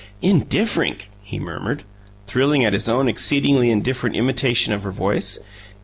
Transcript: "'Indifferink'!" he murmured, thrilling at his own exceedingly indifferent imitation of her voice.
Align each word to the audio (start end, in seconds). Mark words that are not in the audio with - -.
"'Indifferink'!" 0.23 1.09
he 1.21 1.39
murmured, 1.39 1.83
thrilling 2.25 2.65
at 2.65 2.73
his 2.73 2.89
own 2.89 3.07
exceedingly 3.07 3.69
indifferent 3.69 4.15
imitation 4.15 4.73
of 4.73 4.81
her 4.81 4.89
voice. 4.91 5.37